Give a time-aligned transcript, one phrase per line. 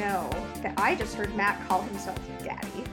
[0.00, 0.30] know
[0.62, 2.84] that I just heard Matt call himself daddy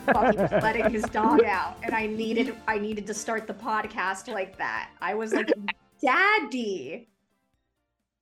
[0.12, 3.54] while he was letting his dog out, and I needed I needed to start the
[3.54, 4.90] podcast like that.
[5.00, 5.50] I was like,
[6.00, 7.08] "Daddy."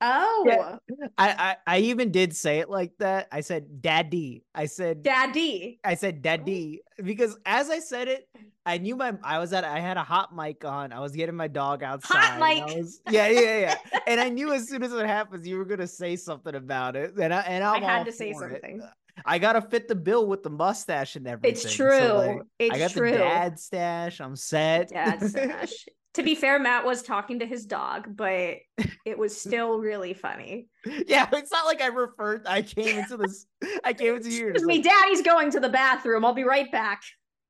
[0.05, 0.77] Oh, Yeah.
[1.17, 3.27] I, I I even did say it like that.
[3.31, 4.43] I said daddy.
[4.53, 5.79] I said daddy.
[5.83, 6.21] I said oh.
[6.21, 8.27] daddy because as I said it,
[8.65, 10.91] I knew my I was at I had a hot mic on.
[10.91, 12.17] I was getting my dog outside.
[12.17, 12.75] Hot mic.
[12.75, 13.99] was- yeah, yeah, yeah.
[14.07, 17.13] and I knew as soon as it happens, you were gonna say something about it.
[17.17, 18.61] And I and I I'm had to say for it.
[18.61, 18.81] something.
[19.25, 21.51] I gotta fit the bill with the mustache and everything.
[21.51, 22.13] It's so, true.
[22.17, 23.11] like, it's I got true.
[23.11, 24.19] the dad stash.
[24.19, 24.89] I'm set.
[24.89, 25.85] Dad stash.
[26.13, 28.57] to be fair, Matt was talking to his dog, but
[29.05, 30.67] it was still really funny.
[31.07, 32.45] yeah, it's not like I referred.
[32.47, 33.47] I came into this.
[33.83, 34.49] I came into here.
[34.49, 36.23] Excuse me, Daddy's going to the bathroom.
[36.23, 37.01] I'll be right back.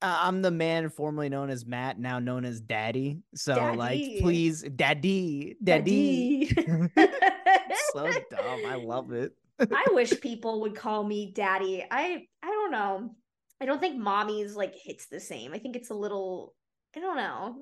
[0.01, 3.19] uh, I'm the man formerly known as Matt, now known as Daddy.
[3.35, 3.77] So Daddy.
[3.77, 6.47] like, please, Daddy, Daddy.
[7.93, 8.65] so dumb.
[8.65, 9.33] I love it.
[9.59, 11.85] I wish people would call me daddy.
[11.89, 13.15] I I don't know.
[13.61, 15.53] I don't think mommy's like hits the same.
[15.53, 16.55] I think it's a little
[16.95, 17.55] I don't know.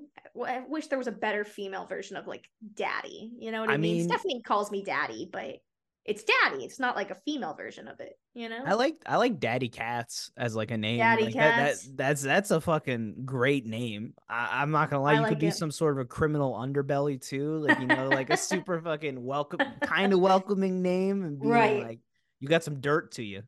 [0.45, 3.31] I wish there was a better female version of like daddy.
[3.39, 3.97] You know what I, I mean?
[3.97, 5.57] mean- Stephanie calls me daddy, but
[6.03, 6.65] it's daddy.
[6.65, 8.63] It's not like a female version of it, you know?
[8.65, 10.97] I like I like Daddy Cats as like a name.
[10.97, 11.89] Daddy Like, that- that- Cats.
[11.93, 14.15] that's that's a fucking great name.
[14.27, 15.11] I, I'm not gonna lie.
[15.11, 18.07] I you like could be some sort of a criminal underbelly too, like you know,
[18.09, 21.83] like a super fucking welcome, kind of welcoming name, and Right.
[21.83, 21.99] like
[22.39, 23.43] you got some dirt to you.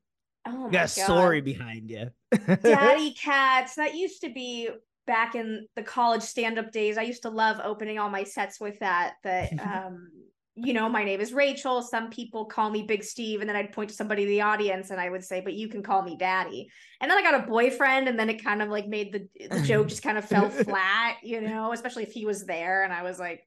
[0.45, 1.05] oh You my got a God.
[1.05, 2.11] story behind you.
[2.61, 3.75] Daddy Cats.
[3.75, 4.69] That used to be
[5.05, 6.97] back in the college stand-up days.
[6.97, 9.13] I used to love opening all my sets with that.
[9.23, 10.09] That um,
[10.55, 11.81] you know, my name is Rachel.
[11.81, 14.91] Some people call me Big Steve, and then I'd point to somebody in the audience
[14.91, 16.69] and I would say, "But you can call me Daddy."
[17.01, 19.61] And then I got a boyfriend, and then it kind of like made the the
[19.61, 23.01] joke just kind of fell flat, you know, especially if he was there, and I
[23.01, 23.41] was like,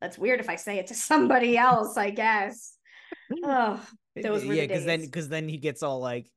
[0.00, 2.76] "That's weird if I say it to somebody else." I guess.
[3.44, 3.80] Oh,
[4.20, 6.28] Those were yeah, because then because then he gets all like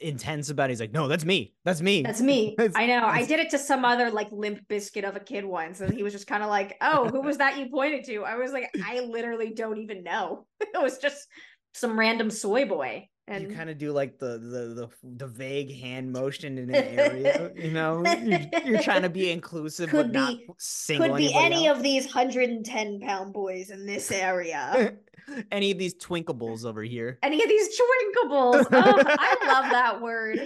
[0.00, 0.72] intense about it.
[0.72, 1.54] He's like, no, that's me.
[1.64, 2.02] That's me.
[2.02, 2.54] That's me.
[2.58, 3.04] That's- I know.
[3.04, 6.02] I did it to some other like limp biscuit of a kid once, and he
[6.02, 8.70] was just kind of like, "Oh, who was that you pointed to?" I was like,
[8.84, 10.46] "I literally don't even know.
[10.60, 11.26] it was just
[11.74, 15.74] some random soy boy." And you kind of do like the, the the the vague
[15.78, 18.02] hand motion in an area, you know.
[18.04, 21.76] You're, you're trying to be inclusive, Could but not be- single could be any out.
[21.76, 24.94] of these hundred and ten pound boys in this area.
[25.52, 27.18] any of these twinkables over here.
[27.22, 28.66] any of these twinkables.
[28.72, 30.40] Oh, I love that word.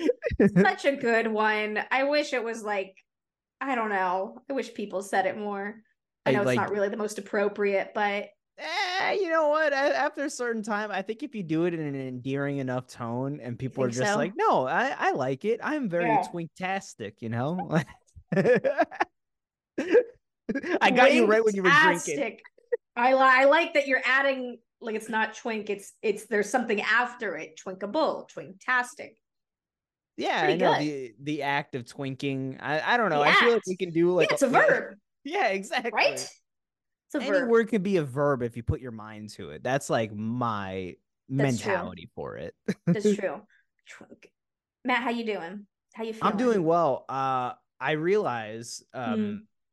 [0.57, 1.79] Such a good one.
[1.91, 2.97] I wish it was like,
[3.61, 4.39] I don't know.
[4.51, 5.77] I wish people said it more.
[6.27, 8.27] I I know it's like- not really the most appropriate, but
[8.59, 9.73] Eh, you know what?
[9.73, 13.41] After a certain time, I think if you do it in an endearing enough tone,
[13.41, 14.17] and people are just so?
[14.17, 15.61] like, "No, I I like it.
[15.63, 16.19] I'm very Yeah.
[16.19, 17.71] twinktastic," you know.
[20.81, 22.39] I got you right when you were drinking.
[22.95, 25.71] I li- I like that you're adding like it's not twink.
[25.71, 27.59] It's it's there's something after it.
[27.65, 29.15] Twinkable, twinktastic.
[30.17, 30.81] Yeah, I know good.
[30.81, 32.59] the the act of twinking.
[32.61, 33.21] I I don't know.
[33.21, 35.91] The I feel like we can do like yeah, it's a verb, Yeah, exactly.
[35.93, 36.29] right?
[37.15, 37.49] It's Any verb.
[37.49, 39.63] word can be a verb if you put your mind to it.
[39.63, 40.97] That's like my
[41.29, 41.73] That's true.
[41.73, 42.55] mentality for it.
[42.87, 43.41] That's true.
[44.85, 45.67] Matt, how you doing?
[45.95, 46.33] How you feeling?
[46.33, 47.05] I'm doing well.
[47.09, 49.15] Uh, I realize um,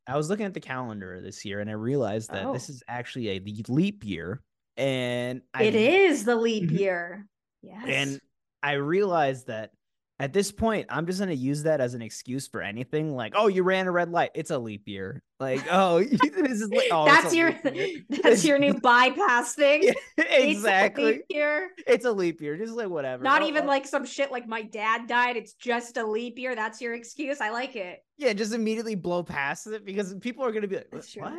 [0.08, 0.14] Hmm.
[0.14, 2.74] I was looking at the calendar this year, and I realized that this Oh.
[2.74, 4.42] is actually a leap year,
[4.76, 6.80] and I, It is the leap Mhm.
[6.80, 7.28] year.
[7.62, 7.86] Yes.
[7.88, 8.22] and
[8.64, 9.72] I realized that
[10.22, 13.16] at this point, I'm just gonna use that as an excuse for anything.
[13.16, 15.24] Like, oh, you ran a red light; it's a leap year.
[15.40, 17.56] Like, oh, this is like, oh, that's your
[18.24, 19.84] that's your new bypass thing.
[19.84, 21.04] Yeah, It's a exactly.
[21.06, 21.70] leap year.
[21.88, 23.24] It's a leap year, just like whatever.
[23.24, 25.38] Not Oh, even oh, like some shit like my dad died.
[25.38, 26.54] It's just a leap year.
[26.56, 27.40] That's your excuse.
[27.40, 28.04] I like it.
[28.18, 31.34] yeah, just immediately blow past it because people are gonna be like, what?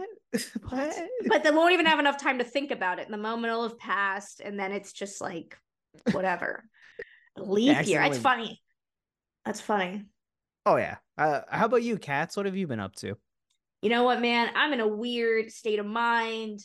[0.71, 0.97] what?
[1.27, 3.05] But they won't even have enough time to think about it.
[3.05, 5.59] And the moment will have passed, and then it's just like
[6.13, 6.65] whatever.
[7.37, 7.75] leap year.
[7.75, 8.63] That's accidentally- funny.
[9.45, 10.05] That's funny.
[10.67, 10.97] Oh yeah.
[11.17, 12.37] Uh, how about you, Cats?
[12.37, 13.17] What have you been up to?
[13.83, 14.51] You know what, man?
[14.55, 16.61] I'm in a weird state of mind.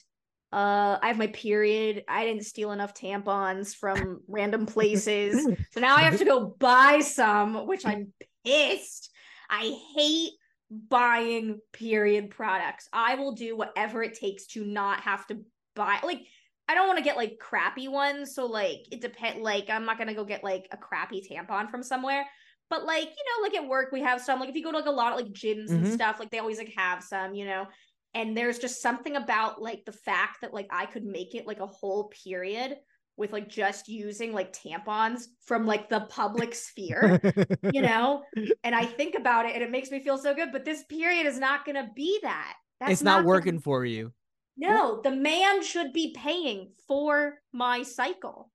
[0.52, 2.04] Uh, I have my period.
[2.08, 5.46] I didn't steal enough tampons from random places.
[5.72, 8.14] So now I have to go buy some, which I'm
[8.46, 9.12] pissed.
[9.50, 10.32] I hate
[10.70, 12.88] buying period products.
[12.94, 15.40] I will do whatever it takes to not have to
[15.76, 16.22] buy like
[16.68, 18.34] I don't want to get like crappy ones.
[18.34, 21.84] So like it depend like I'm not gonna go get like a crappy tampon from
[21.84, 22.26] somewhere.
[22.70, 24.78] But like, you know, like at work we have some, like if you go to
[24.78, 25.94] like a lot of like gyms and Mhm.
[25.94, 27.68] stuff, like they always like have some, you know.
[28.14, 31.60] And there's just something about like the fact that like I could make it like
[31.60, 32.78] a whole period
[33.18, 37.20] with like just using like tampons from like the public sphere,
[37.74, 38.24] you know?
[38.64, 41.26] And I think about it and it makes me feel so good, but this period
[41.26, 42.56] is not going to be that.
[42.80, 44.12] That's it's not gonna- working for you.
[44.58, 48.52] No, the man should be paying for my cycle.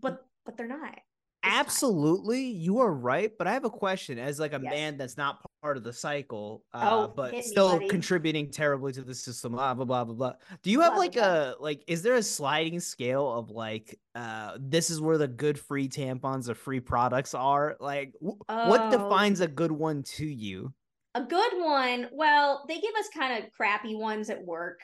[0.00, 0.98] But but they're not.
[1.44, 3.32] Absolutely, you are right.
[3.36, 4.70] But I have a question as like a Yes.
[4.70, 8.92] man that's not part of the cycle, uh, Oh, but hit me, still contributing terribly
[8.92, 9.52] to the system.
[9.52, 10.32] Blah blah blah blah blah.
[10.62, 11.84] Do you have Blah, like blah, a like?
[11.86, 16.48] Is there a sliding scale of like, uh, this is where the good free tampons
[16.48, 17.76] or free products are?
[17.80, 18.90] Like, what Oh.
[18.90, 20.74] defines a good one to you?
[21.14, 22.08] A good one.
[22.12, 24.80] Well, they give us kind of crappy ones at work.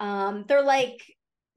[0.00, 1.00] Um, they're like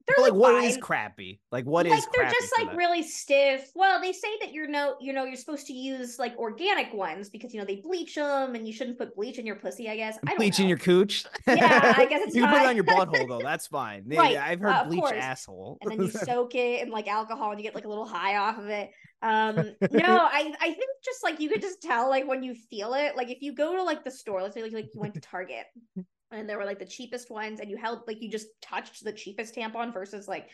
[0.06, 1.40] they're But, like, like, what is crappy?
[1.50, 3.70] Like, what is like they're crappy just like really stiff.
[3.74, 7.28] Well, they say that you're no, you know, you're supposed to use like organic ones
[7.30, 9.88] because you know they bleach them, and you shouldn't put bleach in your pussy.
[9.88, 11.24] I guess I don't bleach in your cooch.
[11.46, 13.40] Yeah, I guess it's you can put it on your butthole though.
[13.42, 14.04] That's fine.
[14.06, 15.12] Yeah, Right, I've heard uh, bleach course.
[15.16, 15.78] asshole.
[15.82, 18.36] and then you soak it in like alcohol and you get like a little high
[18.36, 18.90] off of it.
[19.22, 19.54] Um
[19.92, 23.16] no, I I think just like you could just tell like when you feel it.
[23.16, 25.20] Like if you go to like the store, let's say like, like you went to
[25.20, 25.66] Target
[26.32, 29.12] and there were like the cheapest ones and you held like you just touched the
[29.12, 30.48] cheapest tampon versus like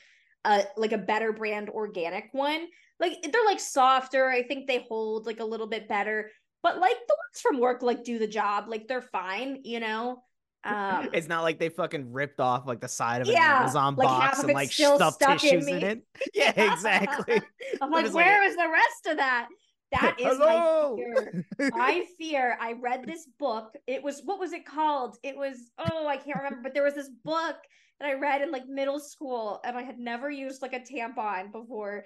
[0.44, 2.66] a like a better brand organic one.
[3.00, 4.28] Like they're like softer.
[4.28, 6.30] I think they hold like a little bit better.
[6.62, 8.64] But like the ones from work like do the job.
[8.68, 10.22] Like they're fine, you know.
[10.64, 13.94] Um it's not like they fucking ripped off like the side of an Yeah, Amazon
[13.94, 15.82] like box and like stuffed in tissues in, me.
[15.84, 16.02] it.
[16.34, 17.40] Yeah, exactly.
[17.80, 19.48] I'm But like, like where a- is the rest of that?
[19.92, 20.96] That is Hello.
[20.96, 21.46] my fear.
[21.74, 22.58] I fear.
[22.60, 23.74] I read this book.
[23.86, 25.16] It was what was it called?
[25.22, 27.56] It was oh, I can't remember, but there was this book
[28.00, 31.52] that I read in like middle school, and I had never used like a tampon
[31.52, 32.04] before.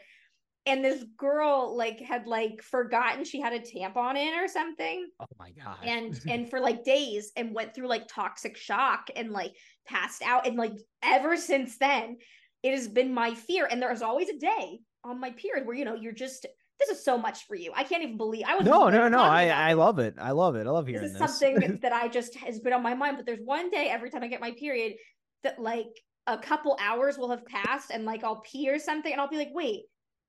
[0.64, 5.26] And this girl like had like forgotten she had a tampon in or something oh
[5.36, 5.78] my god.
[5.82, 9.50] and and for like days and went through like toxic shock and like
[9.88, 12.16] passed out and like ever since then
[12.62, 15.84] it has been my fear and there's always a day on my period where you
[15.84, 16.46] know you're just
[16.78, 19.20] this is so much for you i can't even believe i was no, no, no.
[19.20, 20.14] I I love it.
[20.18, 20.66] I love it.
[20.66, 21.30] I love hearing this this.
[21.30, 24.10] is something that i just has been on my mind but there's one day every
[24.10, 24.94] time i get my period
[25.42, 25.86] that like
[26.26, 29.38] a couple hours will have passed and like i'll pee or something and i'll be
[29.38, 29.82] like wait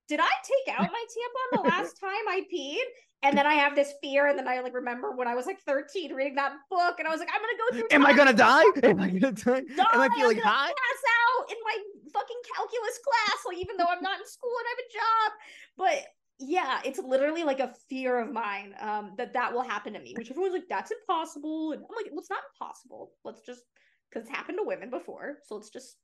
[0.07, 2.83] did i take out my tampon the last time i peed
[3.23, 5.59] and then I have this fear, and then I like remember when I was like
[5.61, 7.95] 13 reading that book, and I was like, I'm gonna go through.
[7.95, 8.63] Am I gonna die?
[8.83, 9.63] Am I gonna die?
[9.63, 10.67] die, Am I I'm gonna high?
[10.67, 11.77] Pass out in my
[12.11, 15.29] fucking calculus class, like even though I'm not in school and I have a job.
[15.77, 15.99] But
[16.39, 20.13] yeah, it's literally like a fear of mine um, that that will happen to me.
[20.17, 23.11] Which everyone's like, that's impossible, and I'm like, well, it's not impossible.
[23.23, 23.61] Let's just
[24.09, 25.97] because it's happened to women before, so let's just.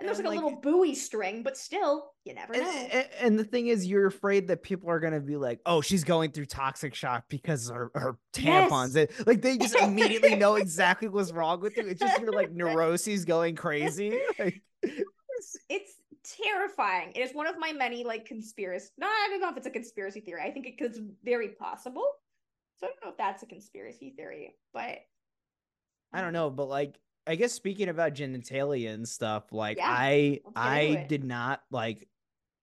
[0.00, 2.88] And there's And, like a little buoy string, but still, you never And, know.
[2.90, 6.02] and, and the thing is, you're afraid that people are gonna be like, "Oh, she's
[6.02, 8.70] going through toxic shock because her her Yes.
[8.70, 11.86] tampons." It- Like they just immediately know exactly what's wrong with you.
[11.86, 14.18] It's just your like neuroses going crazy.
[14.36, 14.62] Like,
[15.68, 17.12] it's terrifying.
[17.14, 18.90] It is one of my many like conspiracy.
[18.98, 20.42] No, I don't know if it's a conspiracy theory.
[20.42, 22.06] I think it is very possible.
[22.76, 24.98] So I don't know if that's a conspiracy theory, but
[26.12, 30.40] I don't know, but like I guess speaking about genitalia and stuff, like Yeah, I
[30.44, 32.08] let's get into I did not like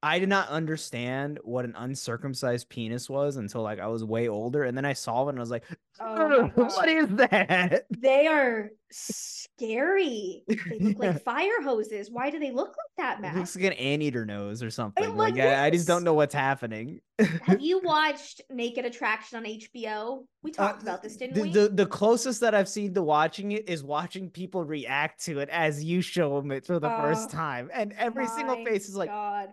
[0.03, 4.63] I did not understand what an uncircumcised penis was until like I was way older,
[4.63, 5.65] and then I saw it and I was like,
[5.99, 7.85] Oh my "Ugh, what is that?
[7.91, 10.45] They are scary.
[10.69, 12.09] They look like fire hoses.
[12.09, 13.35] Why do they look like that, It Matt?
[13.35, 15.15] looks like an anteater nose or something.
[15.15, 17.01] like Like I, I just don't know what's happening.
[17.41, 20.25] Have you watched Naked Attraction on HBO?
[20.41, 21.51] We talked Uh, about this, didn't the, we?
[21.51, 25.49] The, the closest that I've seen to watching it is watching people react to it
[25.49, 28.95] as you show them it for the first Oh, time, and every single face is
[28.95, 29.49] like, God.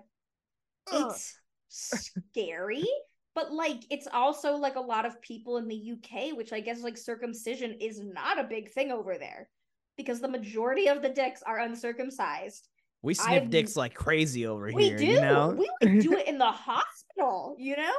[0.92, 1.36] It's
[1.68, 2.86] scary
[3.34, 6.82] but like it's also like a lot of people in the UK which I guess
[6.82, 9.48] like circumcision is not a big thing over there
[9.96, 12.68] because the majority of the dicks are uncircumcised.
[13.02, 14.98] we sniff I've- dicks like crazy over We here.
[14.98, 15.04] do.
[15.06, 15.54] You know?
[15.58, 17.92] We like do it in the hospital, you know?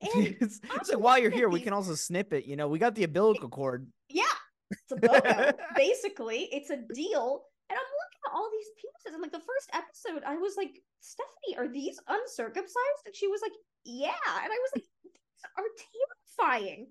[0.14, 2.44] And it's, it's like while you're here, we can also snip it.
[2.44, 3.88] You know, we got the umbilical cord.
[4.08, 4.22] yeah,
[4.70, 5.52] it's a BOGO.
[5.74, 7.42] Basically, it's a deal.
[7.70, 9.12] And I'm looking at all these penises.
[9.14, 13.02] And like the first episode, I was like, Stephanie, are these uncircumcised?
[13.06, 13.52] And she was like,
[13.84, 14.08] Yeah.
[14.42, 16.86] And I was like, These are terrifying.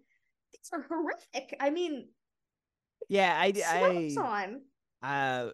[0.53, 1.55] These are horrific.
[1.59, 2.09] I mean,
[3.09, 4.61] Yeah, I, I, on.
[5.03, 5.49] uh,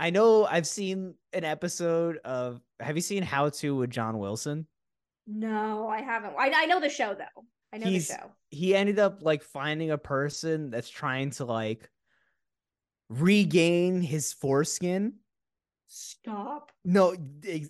[0.00, 2.60] I know I've seen an episode of.
[2.80, 4.66] Have you seen How to with John Wilson?
[5.26, 6.34] No, I haven't.
[6.38, 7.44] I, I know the show though.
[7.72, 8.30] I know He's- the show.
[8.50, 11.90] he ended up like finding a person that's trying to like
[13.08, 15.14] regain his foreskin.
[15.86, 16.72] Stop.
[16.84, 17.14] No,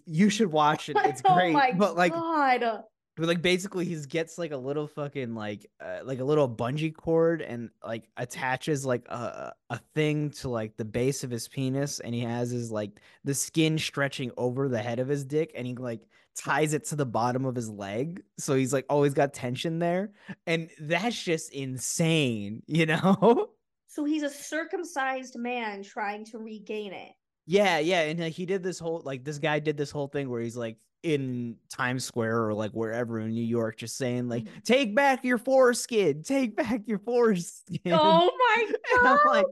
[0.05, 0.97] you should watch it.
[1.05, 1.53] It's oh great.
[1.53, 2.83] my but like god.
[3.17, 6.93] but like basically he gets like a little fucking like uh, like a little bungee
[6.95, 12.01] cord and like attaches like a a thing to like the base of his penis
[12.01, 15.67] and he has his like the skin stretching over the head of his dick and
[15.67, 16.01] he like
[16.35, 20.11] ties it to the bottom of his leg so he's like always got tension there
[20.47, 23.49] and that's just insane you know
[23.89, 27.13] So he's a circumcised man trying to regain it.
[27.47, 30.29] Yeah, yeah, and like, he did this whole like this guy did this whole thing
[30.29, 34.45] where he's like in Times Square or like wherever in New York, just saying like,
[34.45, 34.65] Mhm.
[34.65, 38.67] "Take back your foreskin, take back your foreskin." Oh my
[38.99, 39.45] And I'm god.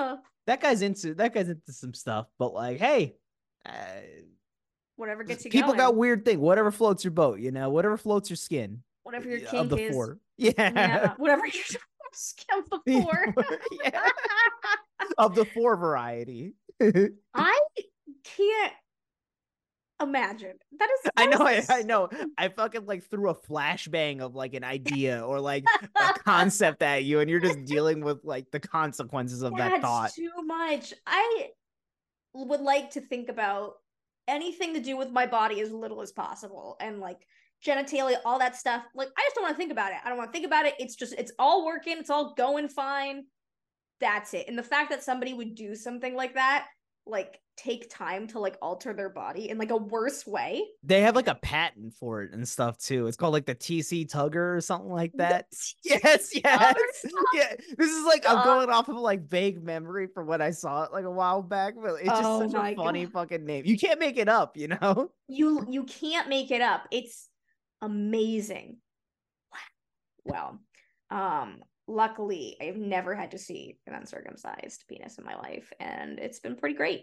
[0.00, 3.16] like, that guy's into that guy's into some stuff, but like, hey,
[3.66, 3.72] uh,
[4.96, 5.78] Whatever gets you people going.
[5.78, 6.40] got weird thing.
[6.40, 8.82] Whatever floats your boat, you know, whatever floats your skin.
[9.02, 9.92] Whatever your kink of the is.
[9.92, 11.14] four, yeah, Yeah.
[11.18, 11.64] Whatever your
[12.38, 13.34] scam before.
[13.84, 14.08] yeah,
[15.18, 16.54] of the four variety.
[17.34, 17.58] I
[18.24, 18.72] can't
[20.02, 20.54] imagine.
[20.78, 22.08] That is I know, I, I know.
[22.36, 25.64] I fucking like threw a flashbang of like an idea or like
[25.96, 30.12] a concept at you, and you're just dealing with like the consequences of that thought.
[30.14, 30.94] too much.
[31.06, 31.48] I
[32.34, 33.74] would like to think about
[34.26, 37.26] anything to do with my body as little as possible and like
[37.64, 38.84] genitalia, all that stuff.
[38.94, 39.98] Like I just don't want to think about it.
[40.04, 40.74] I don't want to think about it.
[40.78, 43.24] It's just it's all working, it's all going fine.
[44.00, 44.46] That's it.
[44.48, 46.66] And the fact that somebody would do something like that,
[47.06, 50.64] like take time to like alter their body in like a worse way.
[50.82, 53.06] They have like a patent for it and stuff too.
[53.06, 55.46] It's called like the TC Tugger or something like that.
[55.84, 56.74] Yes, yes.
[57.34, 57.54] Yeah.
[57.78, 60.92] This is like I'm going off of like vague memory from when I saw it
[60.92, 63.12] like a while back, but it's just Oh such a funny God.
[63.12, 63.64] fucking name.
[63.66, 65.10] You can't make it up, you know?
[65.28, 67.28] you you can't make it up it's
[67.84, 68.78] amazing.
[70.24, 70.58] Well
[71.10, 76.40] um luckily i've never had to see an uncircumcised penis in my life and it's
[76.40, 77.02] been pretty great.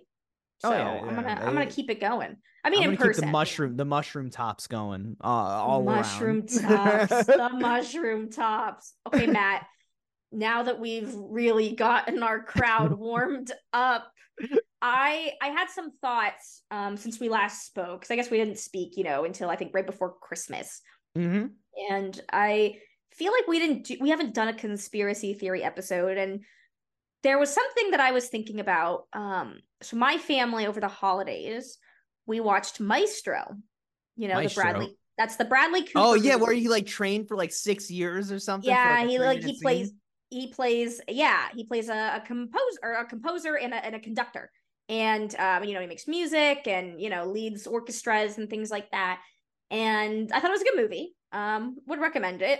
[0.63, 2.35] Oh, so yeah, i'm gonna i'm gonna keep it going.
[2.63, 6.39] I mean I'm in person keep the mushroom the mushroom tops going uh, all mushroom
[6.39, 6.47] around.
[6.49, 8.93] tops the mushroom tops.
[9.07, 9.67] Okay matt
[10.31, 14.11] now that we've really gotten our crowd warmed up
[14.81, 18.57] i i had some thoughts um since we last spoke because i guess we didn't
[18.57, 20.81] speak you know until i think right before christmas
[21.15, 21.45] hmm
[21.89, 22.75] and i
[23.13, 26.41] feel like we didn't do, we haven't done a conspiracy theory episode and
[27.23, 31.77] there was something that i was thinking about um so my family over the holidays
[32.25, 33.55] we watched maestro
[34.15, 34.63] you know Maestro?
[34.63, 36.43] the bradley that's the bradley cooper Oh yeah, movie.
[36.43, 38.69] where he like trained for like six years or something.
[38.69, 39.91] yeah like, he like he three-minute plays
[40.29, 43.99] he plays yeah he plays a, a composer or a composer and a, and a
[43.99, 44.49] conductor
[44.89, 48.89] and um you know he makes music and you know leads orchestras and things like
[48.91, 49.19] that.
[49.69, 51.15] And i thought it was a good movie.
[51.31, 52.59] Um would recommend it.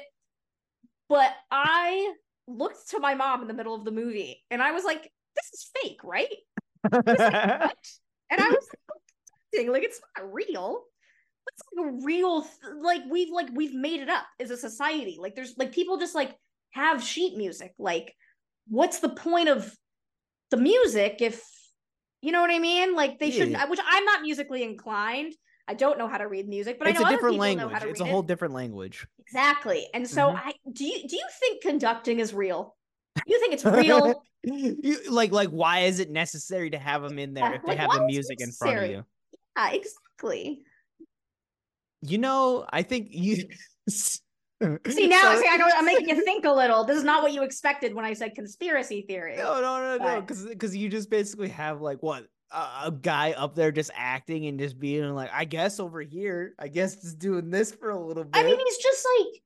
[1.10, 2.14] But i
[2.48, 5.04] looked to my mom in the middle of the movie and i was like
[5.36, 6.28] this is fake right?
[8.32, 8.68] And i was
[9.54, 10.84] like, like it's not real.
[11.54, 15.18] It's like a real th- like we've like we've made it up as a society.
[15.20, 16.36] Like there's like people just like
[16.72, 17.74] have sheet music.
[17.78, 18.16] Like
[18.68, 19.76] what's the point of
[20.50, 21.44] the music if
[22.22, 23.66] you know what i mean like they shouldn't Yeah.
[23.66, 25.34] which i'm not musically inclined
[25.68, 27.74] i don't know how to read music but it's i know a other different language.
[27.74, 28.28] how to It's a whole it.
[28.28, 29.08] different language.
[29.20, 30.36] exactly and so Mhm.
[30.38, 32.76] i do you do you think conducting is real
[33.26, 37.34] you think it's real You, like like why is it necessary to have them in
[37.34, 39.06] there Yeah, if they have the music in front of you?
[39.58, 40.64] yeah exactly
[42.04, 43.46] You know, I think you
[44.88, 47.34] see now see i know i'm making you think a little this is not what
[47.34, 50.90] you expected when i said conspiracy theory No, no, no, no, But- because because you
[50.90, 55.10] just basically have like what a, a guy up there just acting and just being
[55.16, 58.38] like, I guess over here, I guess just doing this for a little bit.
[58.38, 59.42] I mean, he's just like,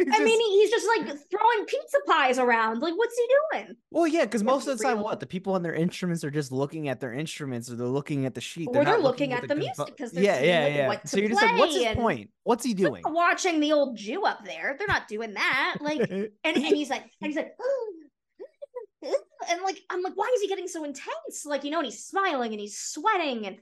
[0.00, 2.80] I mean, just- he- he's just like throwing pizza pies around.
[2.80, 3.76] Like, what's he doing?
[3.90, 5.04] well, yeah, because most of the time, real.
[5.04, 8.26] what the people on their instruments are just looking at their instruments or they're looking
[8.26, 10.88] at the sheet, Or they're not looking at at the music 'cause yeah, yeah, yeah.
[10.88, 12.30] what so you're just like, what's his point?
[12.44, 13.02] What's he doing?
[13.06, 14.74] watching the old Jew up there.
[14.78, 15.76] They're not doing that.
[15.80, 17.54] Like, and, and he's like, and he's like,
[19.02, 21.44] and like, I'm like, why is he getting so intense?
[21.44, 23.58] Like, you know, and he's smiling and he's sweating, and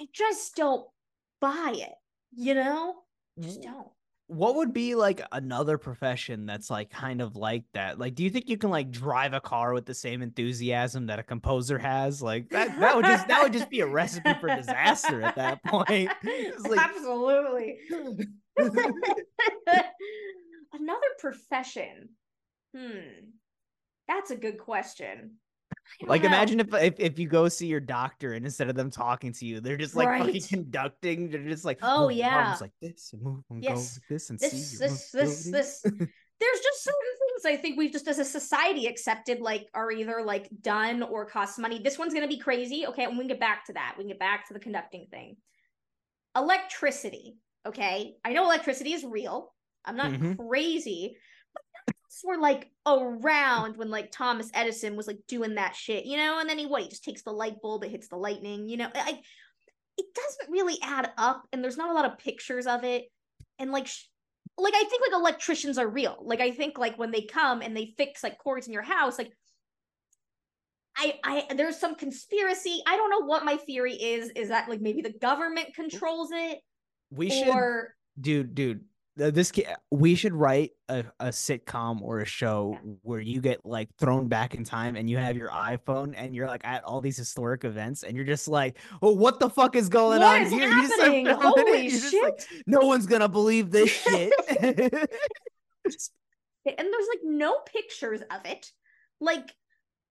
[0.00, 0.86] I just don't
[1.40, 1.92] buy it.
[2.34, 2.96] You know,
[3.40, 3.88] just don't.
[4.32, 7.98] What would be like another profession that's like kind of like that?
[7.98, 11.18] Like, do you think you can like drive a car with the same enthusiasm that
[11.18, 12.22] a composer has?
[12.22, 15.62] Like that that would just that would just be a recipe for disaster at that
[15.64, 16.10] point.
[16.68, 17.78] Like- Absolutely.
[20.72, 22.10] Another profession.
[22.76, 23.26] Hmm.
[24.08, 25.36] That's a good question.
[26.06, 26.28] Like know.
[26.28, 29.46] imagine if, if if you go see your doctor and instead of them talking to
[29.46, 31.30] you, they're just like fucking conducting.
[31.30, 32.56] They're just like, Oh, your arms yeah.
[32.60, 33.70] like this and move and Yes.
[33.72, 35.80] go like this and this, this, this, this.
[35.82, 40.22] There's just certain things I think we've just as a society accepted like are either
[40.24, 41.78] like done or cost money.
[41.78, 42.84] This one's gonna be crazy.
[42.88, 43.94] Okay, and we can get back to that.
[43.96, 45.36] We can get back to the conducting thing.
[46.36, 47.36] Electricity.
[47.66, 49.52] Okay, I know electricity is real.
[49.84, 50.36] I'm not Mhm.
[50.36, 51.16] crazy,
[51.54, 55.74] but none of us were like around when like Thomas Edison was like doing that
[55.74, 56.38] shit, you know.
[56.38, 56.82] And then he what?
[56.82, 58.88] He just takes the light bulb, it hits the lightning, you know.
[58.94, 59.20] I,
[59.98, 63.04] it doesn't really add up, and there's not a lot of pictures of it,
[63.58, 63.86] and like.
[63.86, 64.06] Sh-
[64.58, 66.18] like I think like electricians are real.
[66.20, 69.16] Like I think like when they come and they fix like cords in your house,
[69.16, 69.32] like
[70.96, 72.82] I, I there's some conspiracy.
[72.86, 74.30] I don't know what my theory is.
[74.36, 76.58] Is that like maybe the government controls it?
[77.10, 78.84] We should, or dude, dude.
[79.14, 79.52] This
[79.90, 84.54] we should write a, a sitcom or a show where you get like thrown back
[84.54, 88.04] in time and you have your iPhone and you're like at all these historic events
[88.04, 90.70] and you're just like, oh, what the fuck is going What on is here?
[90.70, 91.26] Just happening?
[91.26, 92.62] filming it, Holy just like, shit.
[92.66, 94.32] no one's gonna believe this shit.
[94.62, 94.90] and
[96.78, 98.70] there's like no pictures of it.
[99.20, 99.52] Like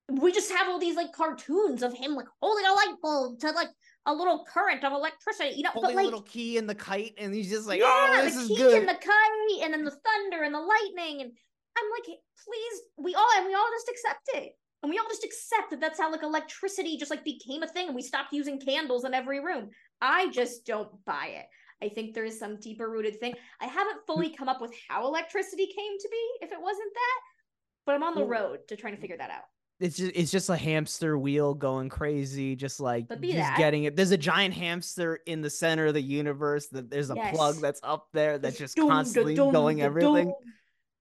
[0.10, 3.52] we just have all these like cartoons of him like holding a light bulb to
[3.52, 3.70] like
[4.06, 5.70] a little current of electricity, you know.
[5.72, 8.22] Holding but like a little key in the kite and he's just like, yeah, oh,
[8.24, 8.80] this the is key good.
[8.80, 11.32] and the kite and then the thunder and the lightning and
[11.78, 14.54] I'm like, please, we all and we all just accept it.
[14.84, 17.88] And we all just accept that that's how like electricity just like became a thing
[17.88, 19.70] and we stopped using candles in every room.
[20.02, 21.46] I just don't buy it.
[21.84, 23.34] I think there is some deeper rooted thing.
[23.60, 27.20] I haven't fully come up with how electricity came to be if it wasn't that,
[27.86, 29.44] but I'm on the road to trying to figure that out.
[29.82, 33.58] It's just it's just a hamster wheel going crazy, just like just that.
[33.58, 33.96] getting it.
[33.96, 36.68] There's a giant hamster in the center of the universe.
[36.68, 40.34] That there's a plug that's up there that's just da, constantly dum, going da, everything.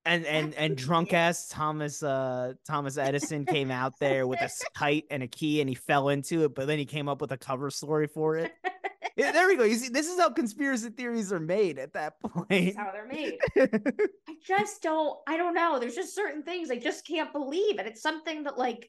[0.07, 5.05] And and and drunk ass Thomas uh Thomas Edison came out there with a kite
[5.11, 7.39] and a key and he fell into it, but then he came up with a
[7.39, 8.53] cover story for it.
[9.17, 9.65] Yeah, there we go.
[9.65, 12.77] You see, this is how conspiracy theories are made at that That's point.
[12.77, 13.39] how they're made.
[14.29, 15.79] I just don't I don't know.
[15.79, 17.79] There's just certain things I just can't believe.
[17.79, 18.89] And it's something that like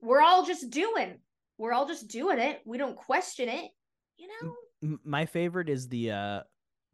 [0.00, 1.18] we're all just doing.
[1.58, 2.60] We're all just doing it.
[2.64, 3.70] We don't question it.
[4.18, 4.98] You know?
[5.04, 6.40] My favorite is the uh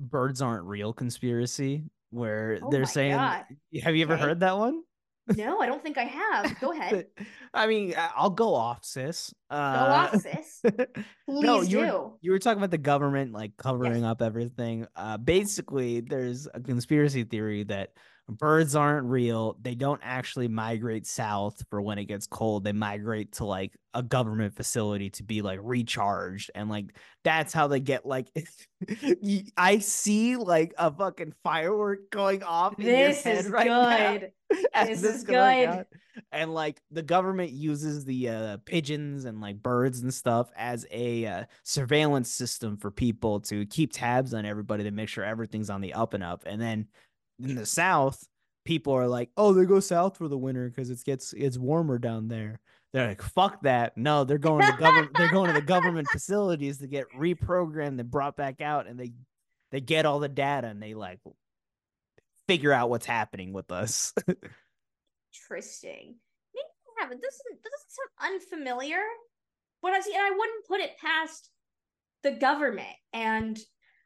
[0.00, 3.45] birds aren't real conspiracy where Oh they're saying God.
[3.83, 4.23] have you ever Okay.
[4.23, 4.83] heard that one
[5.36, 6.60] No, I don't think I have.
[6.60, 7.06] Go ahead.
[7.54, 10.62] i mean i'll go off sis Go uh, off, sis.
[10.62, 10.96] Please
[11.28, 12.12] no, you were, do.
[12.22, 14.86] you were talking about the government like covering up everything.
[14.96, 17.90] Uh, basically, there's a conspiracy theory that
[18.28, 19.58] birds aren't real.
[19.60, 22.64] They don't actually migrate south for when it gets cold.
[22.64, 27.66] They migrate to like a government facility to be like recharged, and like that's how
[27.66, 28.28] they get like.
[29.56, 32.76] I see like a fucking firework going off.
[32.76, 34.24] This is right good.
[34.24, 34.30] as
[34.87, 35.87] This is going good.
[36.31, 41.27] And like the government uses the uh, pigeons and like birds and stuff as a
[41.27, 45.81] uh, surveillance system for people to keep tabs on everybody to make sure everything's on
[45.81, 46.42] the up and up.
[46.46, 46.88] And then
[47.38, 48.27] in the south,
[48.64, 51.98] people are like, "Oh, they go south for the winter because it gets it's warmer
[51.98, 52.61] down there."
[52.92, 55.12] They're like, "Fuck that!" No, they're going to government.
[55.16, 59.12] they're going to the government facilities to get reprogrammed and brought back out, and they
[59.72, 61.18] they get all the data and they like
[62.52, 64.12] figure out what's happening with us.
[64.28, 66.16] Interesting.
[66.54, 66.64] Maybe
[66.98, 67.22] I haven't.
[67.22, 69.00] This doesn't this doesn't sound unfamiliar.
[69.80, 71.50] But I see, and I wouldn't put it past
[72.22, 72.94] the government.
[73.12, 73.58] And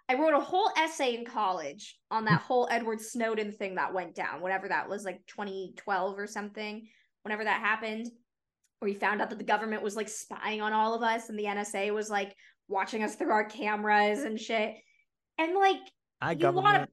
[0.08, 4.14] I wrote a whole essay in college on that whole Edward Snowden thing that went
[4.14, 6.88] down, whatever that was, like 2012 or something,
[7.24, 8.06] whenever that happened,
[8.78, 11.38] where he found out that the government was like spying on all of us and
[11.38, 12.34] the NSA was like
[12.68, 14.76] watching us through our cameras and shit.
[15.38, 15.80] And like
[16.22, 16.90] I You wanna- government.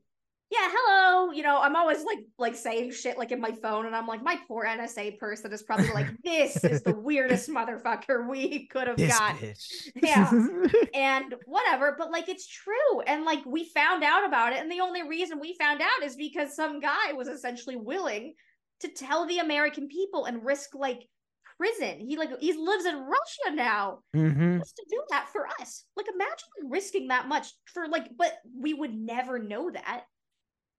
[0.54, 1.32] Yeah, hello.
[1.32, 4.22] You know, I'm always like like saying shit like in my phone, and I'm like,
[4.24, 8.98] my poor NSA person is probably like, this is the weirdest motherfucker we could have
[8.98, 9.36] got.
[9.38, 9.90] bitch.
[9.96, 10.32] Yeah.
[10.94, 13.02] And whatever, but like it's true.
[13.08, 16.16] And like we found out about it, and the only reason we found out is
[16.16, 18.34] because some guy was essentially willing
[18.82, 21.08] to tell the American people and risk like
[21.58, 22.00] prison.
[22.00, 24.60] He like he lives in Russia now Mhm.
[24.60, 25.86] just to do that for us.
[25.96, 30.04] Like imagine risking that much for like, but we would never know that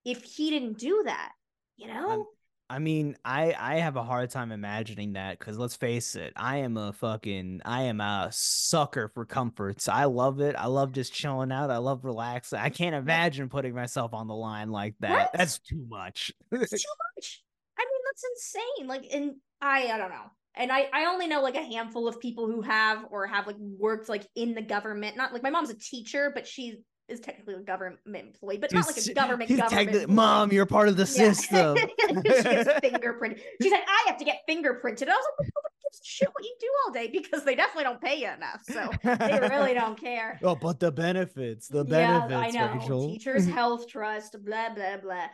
[0.04, 1.32] if he didn't do that.
[1.76, 2.26] You know?
[2.70, 6.58] I mean, I I have a hard time imagining that because let's face it, I
[6.58, 9.88] am a fucking I am a sucker for comforts.
[9.88, 10.56] I love it.
[10.56, 11.70] I love just chilling out.
[11.70, 12.58] I love relaxing.
[12.58, 15.10] I can't imagine putting myself on the line like that.
[15.10, 15.28] Right?
[15.34, 16.32] That's too much.
[16.52, 17.42] It's too much.
[17.78, 18.88] I mean, that's insane.
[18.88, 20.30] Like, and I I don't know.
[20.56, 23.58] And I I only know like a handful of people who have or have like
[23.58, 25.18] worked like in the government.
[25.18, 28.86] Not like my mom's a teacher, but she is technically a government employee, but not
[28.86, 30.08] like a government government.
[30.08, 31.32] Mom, you're part of the Yeah.
[31.32, 31.78] system.
[32.08, 33.40] she gets fingerprinted.
[33.60, 35.08] She's like, I have to get fingerprinted.
[35.08, 37.84] I was like, nobody gives a shit what you do all day because they definitely
[37.84, 38.62] don't pay you enough.
[38.64, 40.38] So they really don't care.
[40.42, 42.54] Oh, but the benefits, the benefits.
[42.54, 42.80] yeah, I know.
[42.80, 43.08] Rachel.
[43.08, 45.26] Teachers Health Trust, blah blah blah.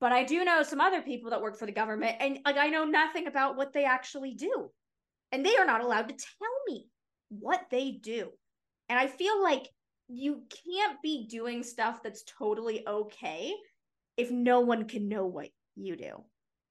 [0.00, 2.68] But I do know some other people that work for the government, and like I
[2.68, 4.70] know nothing about what they actually do,
[5.32, 6.86] and they are not allowed to tell me
[7.30, 8.30] what they do.
[8.88, 9.68] And I feel like
[10.10, 13.54] you can't be doing stuff that's totally okay
[14.16, 16.24] if no one can know what you do.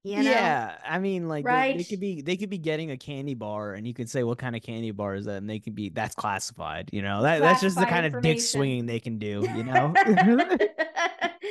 [0.04, 0.21] You know?
[0.23, 3.73] Yeah, I mean, like they- they, could be they could be getting a candy bar,
[3.73, 5.89] and you could say what kind of candy bar is that, and they can be
[5.89, 6.89] that's classified.
[6.93, 9.45] You know, that that's just the kind of dick swinging they can do.
[9.56, 9.93] You know,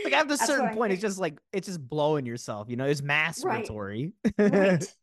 [0.05, 2.69] like at a certain point, it's just like it's just blowing yourself.
[2.71, 4.13] You know, it's masturbatory.
[4.39, 4.85] right.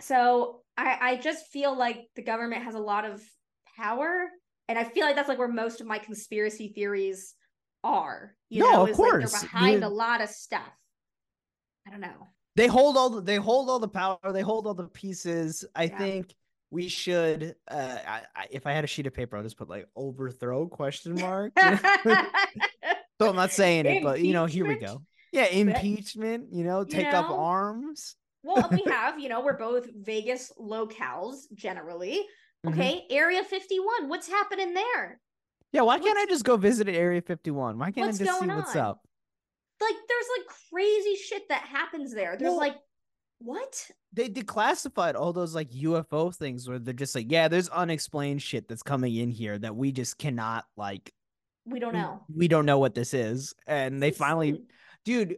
[0.00, 3.22] So I I just feel like the government has a lot of
[3.76, 4.26] power,
[4.70, 7.34] and I feel like that's like where most of my conspiracy theories
[7.82, 8.36] are.
[8.50, 9.32] You No, know, of is like course.
[9.32, 10.70] they're behind You- a lot of stuff.
[11.86, 12.28] I don't know.
[12.54, 15.84] they hold all the, they hold all the power they hold all the pieces i
[15.84, 15.98] Yeah.
[15.98, 16.34] think
[16.70, 19.68] we should uh I, I, if i had a sheet of paper i'll just put
[19.68, 25.00] like overthrow question mark so i'm not saying it but you know here we go
[25.32, 27.36] yeah impeachment you know take up know?
[27.38, 32.24] arms well, we have, you know, we're both Vegas locales generally.
[32.66, 32.72] Mhm.
[32.72, 34.08] Okay, Area 51.
[34.08, 35.20] What's happening there?
[35.72, 38.52] yeah why can't i just go visit area 51 why can't i just see going
[38.52, 39.06] what's up
[39.80, 42.36] Like, there's like crazy shit that happens there.
[42.36, 42.74] There's Well- like,
[43.38, 43.88] what?
[44.12, 48.66] they declassified all those like ufo things where they're just like yeah there's unexplained shit
[48.66, 51.14] that's coming in here that we just cannot like
[51.66, 52.24] We don't know.
[52.34, 54.64] we don't know what this is and they It's finally
[55.04, 55.36] dude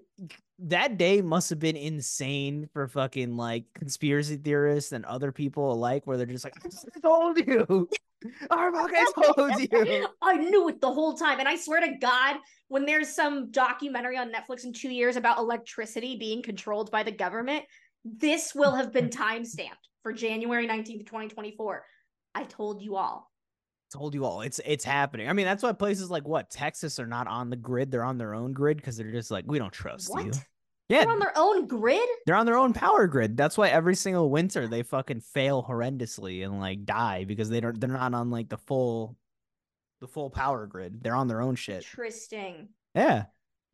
[0.69, 6.07] that day must have been insane for fucking like conspiracy theorists and other people alike
[6.07, 7.89] where they're just like i told you
[8.51, 11.41] i told you I knew it the whole time.
[11.41, 12.37] And I swear to God,
[12.69, 17.11] when there's some documentary on Netflix in two years about electricity being controlled by the
[17.11, 17.65] government,
[18.05, 21.85] this will have been time stamped for January 19th, 2024.
[22.37, 23.31] I told you all.
[23.93, 27.07] told you all it's it's happening i mean that's why places like what texas are
[27.07, 29.73] not on the grid they're on their own grid because they're just like we don't
[29.73, 30.25] trust What?
[30.25, 30.33] you
[30.93, 32.09] yeah They're on their own grid?
[32.27, 36.45] they're on their own power grid that's why every single winter they fucking fail horrendously
[36.45, 39.17] and like die because they don't they're not on like the full
[40.01, 42.69] the full power grid they're on their own shit Interesting.
[42.95, 43.25] yeah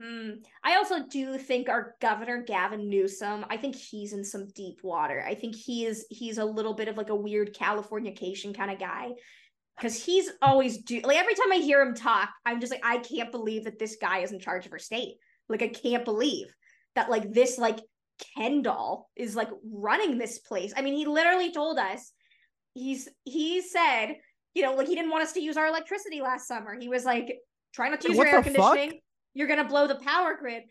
[0.01, 0.35] Hmm.
[0.63, 5.25] I also do think our governor Gavin Newsom, I think he's in some deep water.
[5.27, 8.79] I think he is he's a little bit of like a weird Californication kind of
[8.79, 9.11] guy.
[9.81, 12.99] Cause he's always do like every time I hear him talk, I'm just like, I
[12.99, 15.17] can't believe that this guy is in charge of our state.
[15.49, 16.47] Like I can't believe
[16.99, 17.81] that like this like
[18.37, 20.73] Ken doll is like running this place.
[20.77, 22.13] I mean, he literally told us
[22.75, 24.17] he's he said,
[24.55, 26.77] you know, like he didn't want us to use our electricity last summer.
[26.79, 27.39] He was like,
[27.73, 28.75] try not to use What your air the fuck?
[28.75, 29.01] conditioning
[29.39, 30.65] you're going to blow the power grid.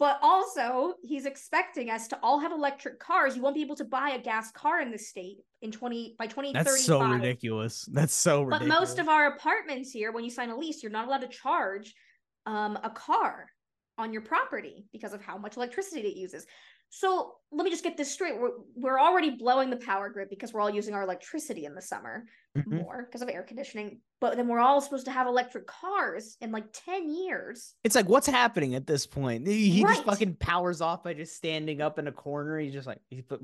[0.00, 3.34] But also, he's expecting us to all have electric cars.
[3.34, 6.26] You won't be able to buy a gas car in this state in 20 by
[6.26, 6.64] 2035.
[6.64, 7.88] That's so ridiculous.
[7.92, 8.68] That's so ridiculous.
[8.68, 11.28] But most of our apartments here, when you sign a lease, you're not allowed to
[11.28, 11.94] charge
[12.46, 13.46] um, a car
[13.98, 16.46] on your property because of how much electricity it uses.
[16.90, 18.40] So let me just get this straight.
[18.40, 21.82] We're, we're already blowing the power grid because we're all using our electricity in the
[21.82, 22.24] summer
[22.56, 22.82] Mhm.
[22.82, 24.00] more because of air conditioning.
[24.22, 27.74] But then we're all supposed to have electric cars in like 10 years.
[27.84, 29.46] It's like what's happening at this point?
[29.46, 29.92] He, he Right.
[29.96, 32.58] just fucking powers off by just standing up in a corner.
[32.58, 33.42] He's just like he put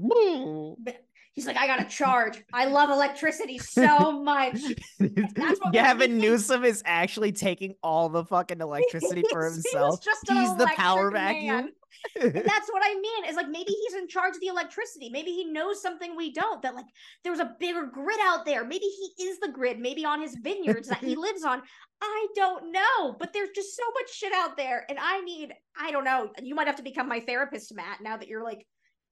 [1.34, 2.42] He's like, I gotta charge.
[2.52, 4.60] I love electricity so much.
[5.00, 9.70] Gavin makes me think- Newsom is actually taking all the fucking electricity for He's- he
[9.78, 10.02] himself.
[10.04, 11.70] just He's the power vacuum.
[12.20, 13.24] That's what I mean.
[13.24, 15.08] Is like maybe he's in charge of the electricity.
[15.10, 16.60] Maybe he knows something we don't.
[16.62, 16.86] That like
[17.24, 18.64] there's a bigger grid out there.
[18.64, 19.78] Maybe he is the grid.
[19.78, 21.62] Maybe on his vineyards that he lives on.
[22.02, 23.16] I don't know.
[23.18, 25.52] But there's just so much shit out there, and I need.
[25.80, 26.30] I don't know.
[26.42, 28.00] You might have to become my therapist, Matt.
[28.02, 28.66] Now that you're like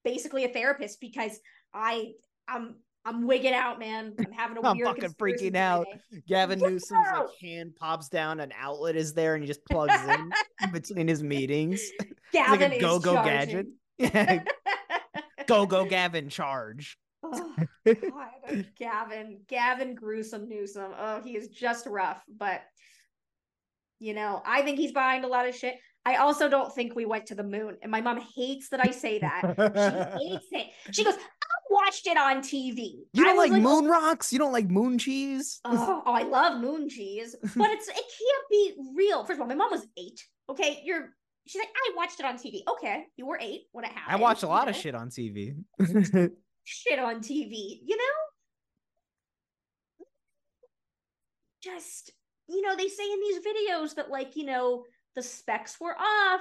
[0.05, 1.39] basically a therapist, because
[1.75, 2.13] I
[2.49, 4.15] I'm I'm wigging out, man.
[4.19, 5.87] I'm having a I'm weird fucking conspiracy freaking out.
[6.29, 6.69] Gavin Wow.
[6.69, 10.33] Newsom's like hand pops down, an outlet is there, and he just plugs in
[10.63, 11.83] in between his meetings.
[12.33, 13.67] Gavin like a go go gadget.
[13.99, 14.43] Yeah,
[15.47, 16.97] go go Gavin charge.
[17.25, 17.55] Oh,
[17.87, 20.93] God, Gavin, Gavin Gruesome Newsom.
[20.99, 22.63] Oh, he is just rough, but
[24.01, 25.77] you know, I think he's behind a lot of shit.
[26.05, 28.91] I also don't think we went to the moon, and my mom hates that I
[28.91, 30.17] say that.
[30.21, 30.67] She hates it.
[30.91, 31.21] She goes, "I
[31.73, 33.89] watched it on TV." You don't was like, moon oh.
[33.89, 34.33] rocks?
[34.33, 35.61] You don't like moon cheese?
[35.65, 39.25] Oh, oh, I love moon cheese, but it's it can't be real.
[39.25, 40.21] First of all, my mom was eight.
[40.49, 41.11] Okay, you're.
[41.45, 42.61] She's like, I watched it on TV.
[42.71, 44.17] Okay, you were eight when it happened.
[44.17, 45.57] I watch a lot you of shit on TV.
[46.65, 48.05] shit on TV, you know?
[51.63, 52.13] Just,
[52.49, 56.41] you know, they say in these videos that, like, you know, the specs were off,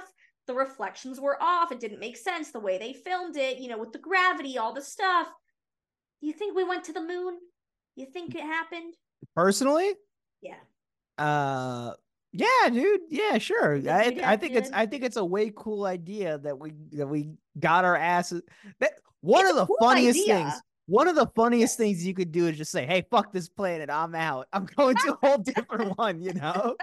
[0.52, 3.78] the reflections were off, it didn't make sense the way they filmed it, you know,
[3.78, 5.26] with the gravity, all the stuff.
[6.20, 7.38] You think we went to the moon?
[7.96, 8.94] You think it happened?
[9.34, 9.92] Personally,
[10.40, 10.56] Yeah.
[11.18, 11.94] uh
[12.34, 13.00] yeah, dude.
[13.10, 13.76] Yeah, sure.
[13.76, 14.70] You I I think it's?
[14.72, 18.40] I think it's a way cool idea that we that we got our asses
[18.80, 20.34] that one It's of the cool funniest idea.
[20.36, 20.54] things
[20.86, 23.88] one of the funniest things you could do is just say, "Hey, fuck this planet,
[23.90, 24.48] I'm out.
[24.52, 26.76] I'm going to a whole different one," you know.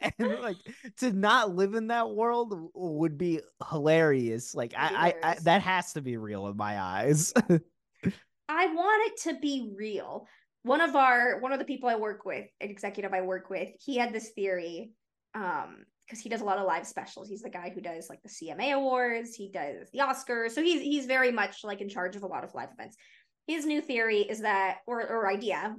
[0.00, 0.56] And like
[0.98, 4.54] to not live in that world would be hilarious.
[4.54, 7.32] Like I, I, I that has to be real in my eyes.
[8.48, 10.26] I want it to be real.
[10.62, 13.68] One of our one of the people I work with, an executive I work with,
[13.84, 14.92] he had this theory
[15.34, 17.28] um because he does a lot of live specials.
[17.28, 20.50] He's the guy who does like the CMA awards, he does the Oscars.
[20.50, 22.96] So he's he's very much like in charge of a lot of live events.
[23.46, 25.76] His new theory is that, or or idea,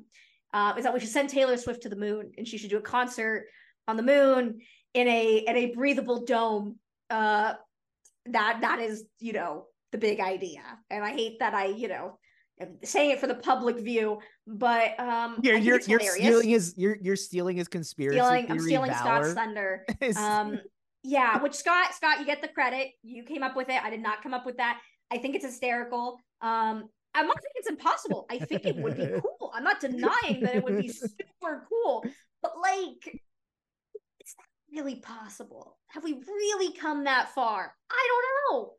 [0.54, 2.78] uh, is that we should send Taylor Swift to the moon and she should do
[2.78, 3.47] a concert
[3.88, 4.60] on the moon
[4.93, 6.78] in a in a breathable dome.
[7.10, 7.54] Uh,
[8.28, 12.17] that that is you know the big idea, and I hate that I you know
[12.60, 16.97] am saying it for the public view, but um, You're you're, you're stealing his you're
[17.02, 19.23] you're stealing his conspiracy Stealing- I'm stealing valor.
[19.23, 19.86] Scott's thunder.
[20.17, 20.60] Um,
[21.06, 22.91] yeah, which Scott, Scott, you get the credit.
[23.04, 23.84] You came up with it.
[23.84, 24.80] I did not come up with that.
[25.12, 26.17] I think it's hysterical.
[26.41, 28.26] Um, I'm not saying it's impossible.
[28.30, 29.06] I think it would be
[29.39, 29.52] cool.
[29.54, 32.06] I'm not denying that it would be super cool,
[32.41, 33.19] but like,
[34.19, 35.78] is that really possible?
[35.88, 37.73] Have we really come that far?
[37.91, 38.73] I don't know.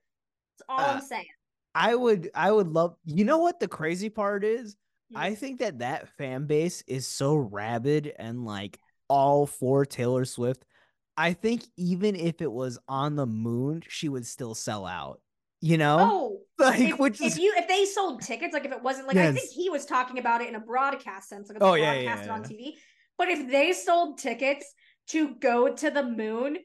[0.59, 1.27] That's all Uh, I'm saying.
[1.75, 4.77] I would I would love you know what the crazy part is?
[5.15, 10.65] I think that that fan base is so rabid and like all for Taylor Swift.
[11.17, 15.21] I think even if it was on the moon, she would still sell out.
[15.65, 15.97] You know?
[15.99, 19.17] Oh, like if, which if you if they sold tickets, like if it wasn't like
[19.17, 22.23] I think he was talking about it in a broadcast sense, like Oh, yeah, yeah,
[22.23, 22.33] yeah.
[22.33, 22.75] on TV.
[23.17, 24.71] But if they sold tickets
[25.09, 26.59] to go to the moon,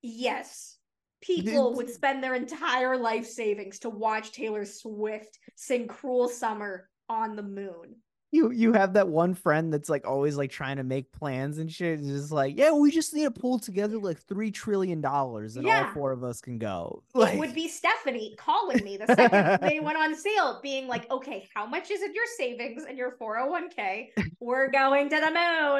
[0.00, 0.78] yes,
[1.20, 7.36] people would spend their entire life savings to watch Taylor Swift sing "Cruel Summer" on
[7.36, 7.96] the moon.
[8.30, 11.72] You you have that one friend that's like always like trying to make plans and
[11.72, 11.98] shit.
[11.98, 15.66] It's just like, yeah, we just need to pull together like three trillion dollars and
[15.66, 17.02] all four of us can go.
[17.14, 21.48] it would be Stephanie calling me the second they went on sale, being like, "Okay,
[21.54, 24.08] how much is in your savings and your 401k?
[24.40, 25.30] We're going to the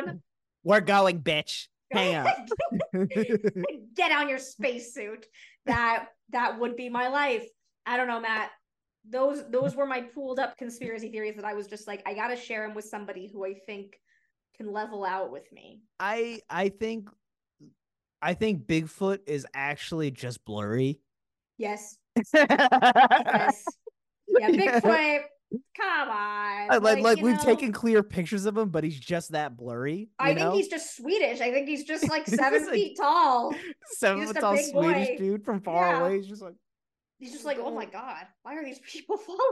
[0.07, 0.23] moon."
[0.65, 1.67] we're going, bitch.
[1.91, 2.37] Hang up.
[3.95, 5.27] get on your spacesuit.
[5.67, 7.47] That that would be my life.
[7.87, 8.51] I don't know, Matt.
[9.11, 12.37] Those those were my pooled up conspiracy theories that I was just like, I gotta
[12.37, 13.99] share them with somebody who I think
[14.57, 15.83] can level out with me.
[15.99, 17.09] I I think
[18.21, 21.01] I think Bigfoot is actually just blurry.
[21.57, 22.27] Yes, yes.
[24.29, 24.51] yeah.
[24.51, 25.21] Bigfoot.
[25.81, 29.33] Come on, like like you we've know, taken clear pictures of him, but he's just
[29.33, 30.01] that blurry.
[30.01, 31.41] you I think he's just Swedish.
[31.41, 33.55] I think he's just like seven just, like, feet tall.
[33.93, 35.17] seven foot tall Swedish boy.
[35.17, 36.01] dude from far Yeah.
[36.01, 36.17] away.
[36.19, 36.53] He's just like
[37.19, 39.43] He's just like, oh my god, why are these people following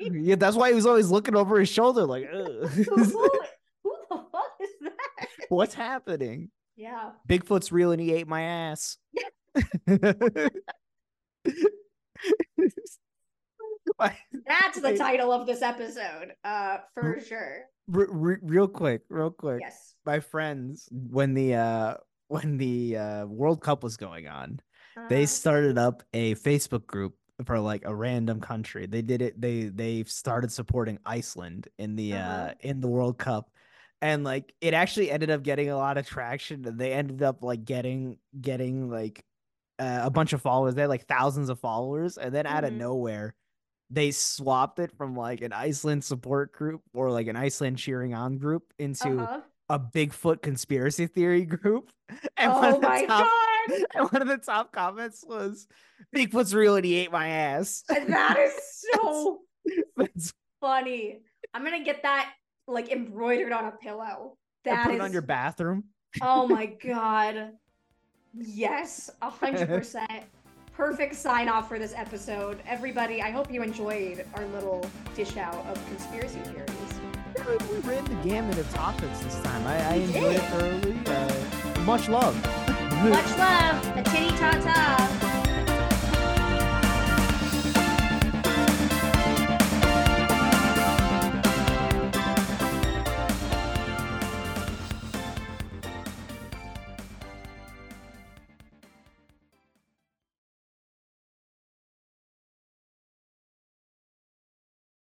[0.00, 0.20] me?
[0.30, 0.36] yeah.
[0.36, 4.70] That's why he was always looking over his shoulder, like, who, who the fuck is
[4.82, 5.28] that?
[5.48, 6.50] what's happening?
[6.76, 7.10] Yeah.
[7.28, 8.98] Bigfoot's real and he ate my ass.
[14.46, 17.62] That's the title of this episode, uh, for sure.
[17.88, 19.60] re- re- real quick, real quick.
[19.62, 19.94] Yes.
[20.04, 21.94] My friends, when the uh
[22.28, 24.60] when the uh World Cup was going on,
[25.08, 28.86] they Uh, started up a Facebook group for like a random country.
[28.86, 29.40] They did it.
[29.40, 32.54] They they started supporting Iceland in the uh Uh-huh.
[32.60, 33.50] in the World Cup,
[34.00, 36.62] and like it actually ended up getting a lot of traction.
[36.62, 39.24] They ended up like getting getting like
[39.78, 40.74] uh, a bunch of followers.
[40.74, 42.78] They had like thousands of followers, and then out of Mhm.
[42.78, 43.34] nowhere.
[43.88, 48.36] They swapped it from like an Iceland support group or like an Iceland cheering on
[48.38, 49.42] group into uh-huh.
[49.68, 51.90] a Bigfoot conspiracy theory group.
[52.36, 53.55] And Oh my top- god.
[53.94, 55.66] and one of the top comments was
[56.14, 57.82] Bigfoot's real and he ate my ass.
[57.88, 58.52] And that is
[58.94, 59.40] so
[59.96, 61.20] That's- funny.
[61.54, 62.32] I'm gonna get that
[62.68, 64.36] like embroidered on a pillow.
[64.64, 65.84] That put is it on your bathroom.
[66.22, 67.52] oh my god.
[68.34, 70.24] Yes, a hundred percent.
[70.74, 72.60] Perfect sign off for this episode.
[72.66, 77.70] Everybody, I hope you enjoyed our little dish out of conspiracy theories.
[77.70, 79.66] We ran the gamut of topics this time.
[79.66, 80.98] I, I enjoyed it thoroughly.
[81.06, 82.34] Uh, much love.
[83.02, 85.15] Much love, a titty ta ta.